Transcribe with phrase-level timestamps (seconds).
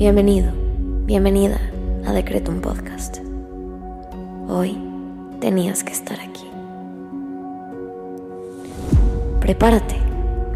[0.00, 0.50] Bienvenido,
[1.04, 1.60] bienvenida
[2.06, 3.18] a Decretum Podcast.
[4.48, 4.82] Hoy
[5.42, 6.46] tenías que estar aquí.
[9.40, 9.96] Prepárate,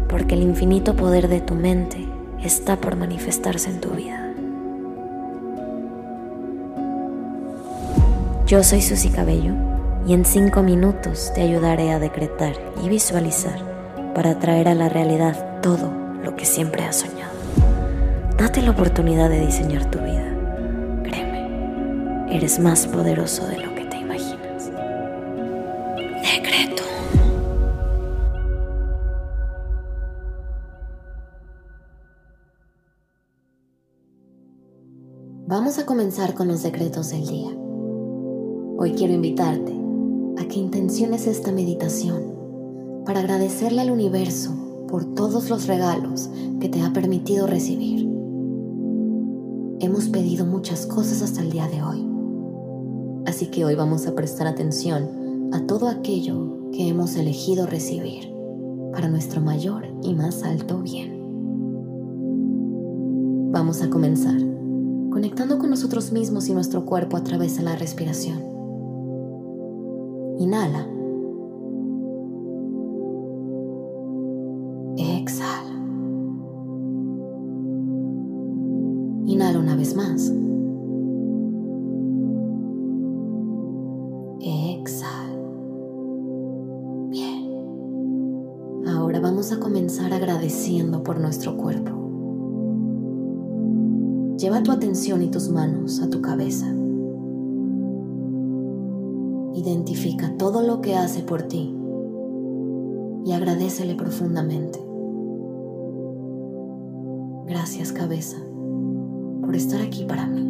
[0.09, 2.03] porque el infinito poder de tu mente
[2.43, 4.33] está por manifestarse en tu vida.
[8.47, 9.53] Yo soy Susy Cabello
[10.07, 13.59] y en cinco minutos te ayudaré a decretar y visualizar
[14.15, 15.93] para atraer a la realidad todo
[16.23, 17.34] lo que siempre has soñado.
[18.37, 20.35] Date la oportunidad de diseñar tu vida.
[21.03, 24.71] Créeme, eres más poderoso de lo que te imaginas.
[26.21, 26.83] Decreto.
[35.47, 37.51] Vamos a comenzar con los decretos del día.
[38.77, 39.73] Hoy quiero invitarte
[40.37, 42.35] a que intenciones esta meditación
[43.05, 44.51] para agradecerle al universo
[44.89, 46.29] por todos los regalos
[46.59, 48.04] que te ha permitido recibir.
[49.85, 52.03] Hemos pedido muchas cosas hasta el día de hoy,
[53.27, 58.33] así que hoy vamos a prestar atención a todo aquello que hemos elegido recibir
[58.91, 61.21] para nuestro mayor y más alto bien.
[63.51, 64.39] Vamos a comenzar
[65.11, 68.43] conectando con nosotros mismos y nuestro cuerpo a través de la respiración.
[70.39, 70.94] Inhala.
[89.45, 91.91] Vamos a comenzar agradeciendo por nuestro cuerpo.
[94.39, 96.65] Lleva tu atención y tus manos a tu cabeza.
[99.53, 101.77] Identifica todo lo que hace por ti
[103.23, 104.83] y agradecele profundamente.
[107.45, 108.37] Gracias cabeza
[109.43, 110.41] por estar aquí para mí.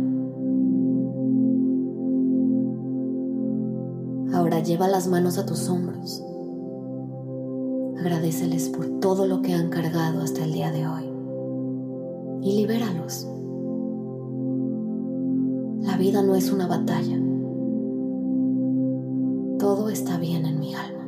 [4.33, 6.23] Ahora lleva las manos a tus hombros.
[7.99, 11.15] Agradeceles por todo lo que han cargado hasta el día de hoy
[12.41, 13.27] y libéralos.
[15.81, 17.17] La vida no es una batalla.
[19.57, 21.07] Todo está bien en mi alma.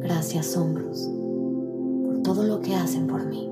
[0.00, 1.10] Gracias hombros
[2.04, 3.48] por todo lo que hacen por mí.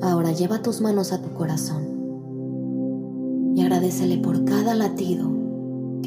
[0.00, 1.98] Ahora lleva tus manos a tu corazón
[3.54, 5.28] y agradecele por cada latido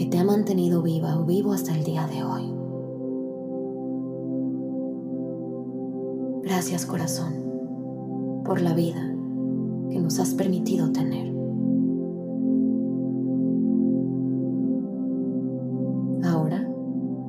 [0.01, 2.51] que te ha mantenido viva o vivo hasta el día de hoy.
[6.41, 9.13] Gracias corazón por la vida
[9.91, 11.31] que nos has permitido tener.
[16.23, 16.67] Ahora,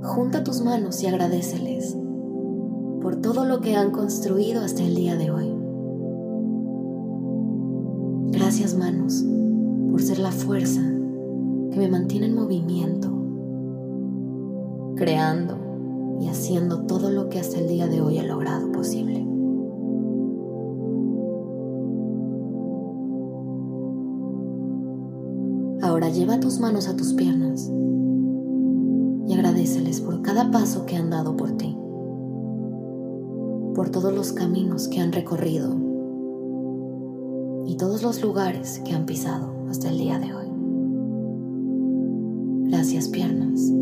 [0.03, 1.95] junta tus manos y agradeceles
[3.03, 5.55] por todo lo que han construido hasta el día de hoy.
[8.31, 9.23] Gracias manos
[9.91, 10.81] por ser la fuerza
[11.73, 13.09] que me mantiene en movimiento,
[14.95, 15.57] creando
[16.21, 19.27] y haciendo todo lo que hasta el día de hoy he logrado posible.
[25.83, 27.73] Ahora lleva tus manos a tus piernas
[29.27, 31.77] y agradeceles por cada paso que han dado por ti,
[33.75, 35.75] por todos los caminos que han recorrido
[37.67, 40.52] y todos los lugares que han pisado hasta el día de hoy.
[42.83, 43.73] Gracias piernas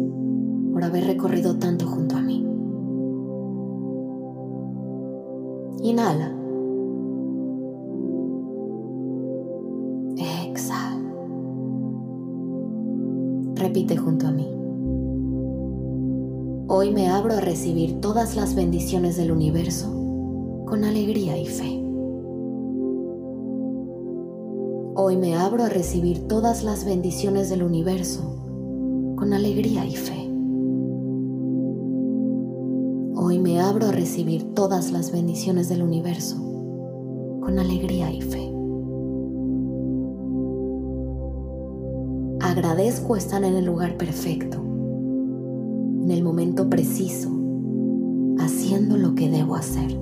[0.75, 2.47] por haber recorrido tanto junto a mí.
[5.83, 6.37] Inhala.
[10.19, 11.01] Exhala.
[13.55, 14.47] Repite junto a mí.
[16.69, 19.89] Hoy me abro a recibir todas las bendiciones del universo
[20.67, 21.83] con alegría y fe.
[24.95, 28.37] Hoy me abro a recibir todas las bendiciones del universo
[29.31, 30.29] con alegría y fe.
[33.15, 36.35] Hoy me abro a recibir todas las bendiciones del universo
[37.41, 38.53] con alegría y fe.
[42.41, 47.31] Agradezco estar en el lugar perfecto, en el momento preciso,
[48.41, 49.97] haciendo lo que debo hacer.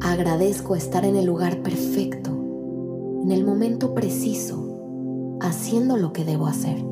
[0.00, 2.30] Agradezco estar en el lugar perfecto,
[3.22, 4.67] en el momento preciso,
[5.40, 6.84] haciendo lo que debo hacer.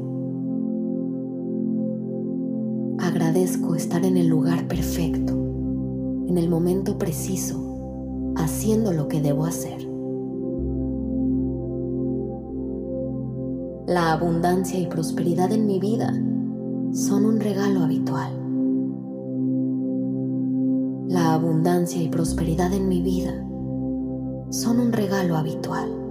[2.98, 5.32] Agradezco estar en el lugar perfecto,
[6.28, 9.82] en el momento preciso, haciendo lo que debo hacer.
[13.86, 16.12] La abundancia y prosperidad en mi vida
[16.92, 18.32] son un regalo habitual.
[21.08, 23.32] La abundancia y prosperidad en mi vida
[24.50, 26.05] son un regalo habitual.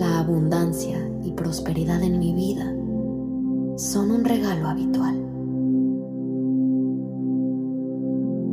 [0.00, 2.74] La abundancia y prosperidad en mi vida
[3.76, 5.22] son un regalo habitual.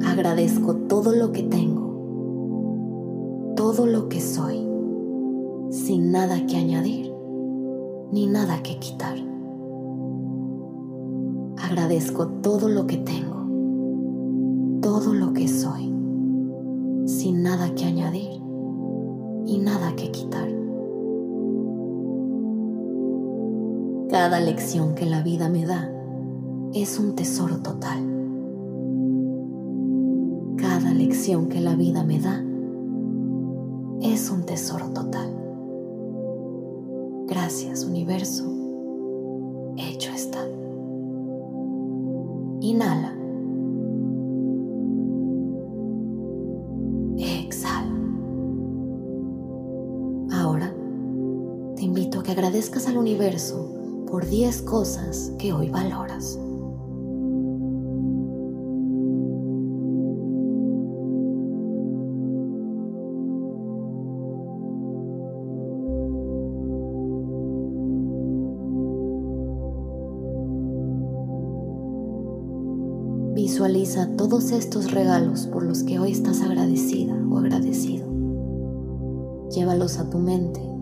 [0.05, 4.67] Agradezco todo lo que tengo, todo lo que soy,
[5.69, 7.13] sin nada que añadir
[8.11, 9.15] ni nada que quitar.
[11.63, 15.95] Agradezco todo lo que tengo, todo lo que soy,
[17.05, 18.41] sin nada que añadir
[19.45, 20.66] y nada que quitar.
[24.19, 25.91] Cada lección que la vida me da
[26.73, 28.03] es un tesoro total.
[30.57, 32.43] Cada lección que la vida me da
[34.01, 35.29] es un tesoro total.
[37.27, 38.51] Gracias universo.
[39.77, 40.43] Hecho está.
[42.61, 43.13] Inhala.
[47.19, 47.95] Exhala.
[50.31, 50.73] Ahora
[51.75, 53.77] te invito a que agradezcas al universo
[54.07, 56.39] por 10 cosas que hoy valoras.
[73.36, 78.07] Visualiza todos estos regalos por los que hoy estás agradecida o agradecido.
[79.51, 80.76] Llévalos a tu mente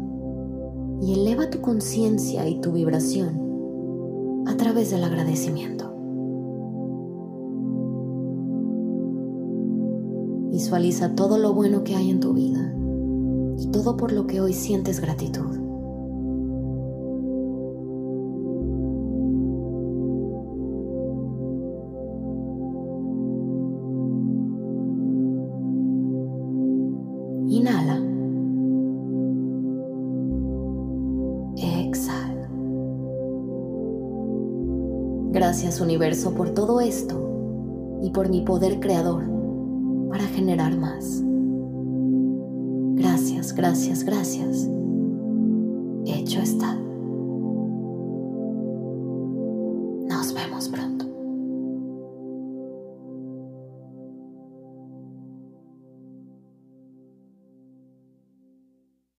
[1.06, 5.94] y eleva tu conciencia y tu vibración a través del agradecimiento.
[10.50, 12.74] Visualiza todo lo bueno que hay en tu vida
[13.60, 15.65] y todo por lo que hoy sientes gratitud.
[35.56, 39.24] Gracias universo por todo esto y por mi poder creador
[40.10, 41.22] para generar más.
[42.96, 44.68] Gracias, gracias, gracias.